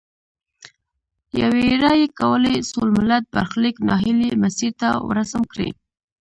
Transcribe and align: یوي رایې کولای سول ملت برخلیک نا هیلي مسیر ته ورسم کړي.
یوي 1.41 1.67
رایې 1.83 2.07
کولای 2.19 2.57
سول 2.69 2.89
ملت 2.97 3.23
برخلیک 3.33 3.75
نا 3.87 3.95
هیلي 4.03 4.29
مسیر 4.43 4.71
ته 4.81 4.89
ورسم 5.09 5.41
کړي. 5.51 5.69